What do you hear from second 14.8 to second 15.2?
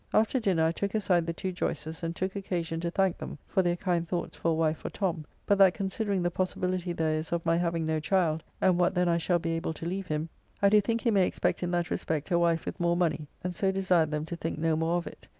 of